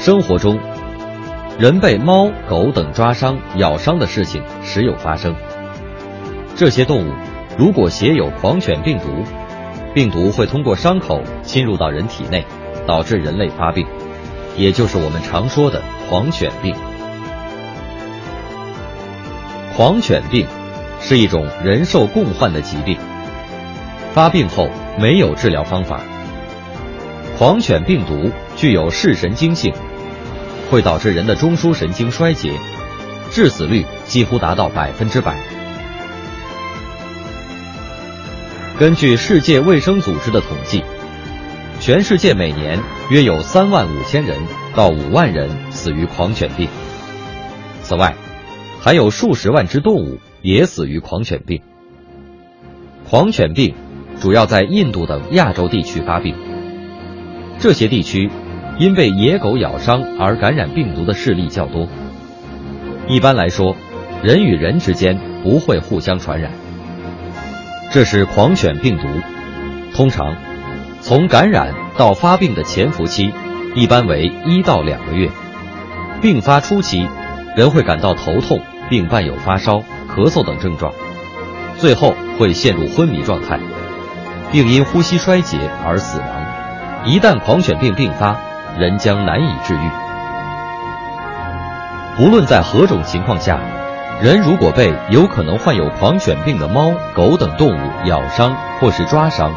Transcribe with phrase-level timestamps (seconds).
[0.00, 0.56] 生活中，
[1.58, 5.34] 人被猫、狗等抓伤、咬伤的事情时有发生。
[6.54, 7.12] 这些动物
[7.58, 9.24] 如果携有狂犬病毒，
[9.94, 12.46] 病毒会通过伤口侵入到人体内，
[12.86, 13.84] 导致人类发病，
[14.56, 16.74] 也就是我们常说的狂犬病。
[19.76, 20.46] 狂犬病
[21.00, 22.96] 是一种人兽共患的疾病，
[24.14, 26.00] 发病后没有治疗方法。
[27.36, 29.72] 狂犬病毒具有视神经性，
[30.70, 32.52] 会导致人的中枢神经衰竭，
[33.30, 35.36] 致死率几乎达到百分之百。
[38.78, 40.84] 根据世界卫生组织的统计，
[41.80, 44.38] 全世界每年约有三万五千人
[44.74, 46.68] 到五万人死于狂犬病。
[47.82, 48.14] 此外，
[48.80, 51.60] 还有数十万只动物也死于狂犬病。
[53.08, 53.74] 狂犬病
[54.20, 56.36] 主要在印度等亚洲地区发病。
[57.58, 58.30] 这些地区
[58.78, 61.88] 因被野狗咬伤而感染病毒的事例较多。
[63.08, 63.74] 一般来说，
[64.22, 66.52] 人与人之间不会互相传染。
[67.90, 69.08] 这是狂犬病毒，
[69.94, 70.36] 通常
[71.00, 73.32] 从感染到发病的潜伏期
[73.74, 75.28] 一般为一到两个月。
[76.20, 77.08] 病发初期，
[77.56, 79.82] 人会感到头痛，并伴有发烧、
[80.14, 80.92] 咳嗽等症状，
[81.78, 83.58] 最后会陷入昏迷状态，
[84.52, 86.28] 并因呼吸衰竭而死亡。
[87.06, 88.38] 一旦狂犬病病发，
[88.76, 89.90] 人将难以治愈。
[92.20, 93.60] 无论在何种情况下，
[94.20, 99.54] 人如果被有可能患有狂犬病的猫、狗等动物咬伤或是抓伤，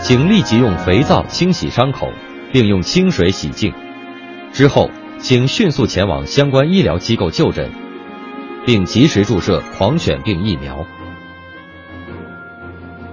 [0.00, 2.10] 请立即用肥皂清洗伤口，
[2.52, 3.72] 并用清水洗净。
[4.52, 7.70] 之后，请迅速前往相关医疗机构就诊，
[8.64, 10.84] 并及时注射狂犬病疫苗。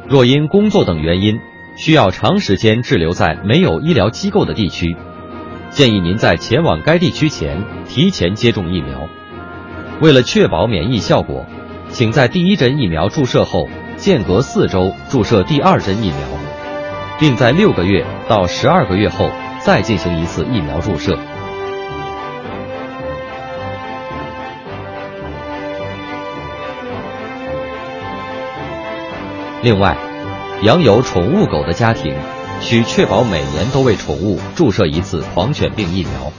[0.07, 1.39] 若因工作等原因，
[1.75, 4.95] 需要长时间滞留在没有医疗机构的地区，
[5.69, 9.09] 建议您在前往该地区前提前接种疫苗。
[9.99, 11.45] 为了确保免疫效果，
[11.89, 13.67] 请在第一针疫苗注射后
[13.97, 16.17] 间隔四周注射第二针疫苗，
[17.19, 19.29] 并在六个月到十二个月后
[19.59, 21.17] 再进行一次疫苗注射。
[29.63, 30.12] 另外。
[30.63, 32.15] 养有宠物狗的家庭，
[32.61, 36.31] 需确保每年都为宠物注射一次狂犬病疫苗。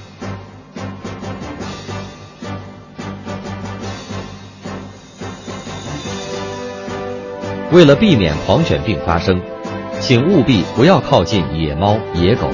[7.71, 9.43] 为了避免狂犬病发生，
[10.01, 12.49] 请务必不要靠近野猫、野狗。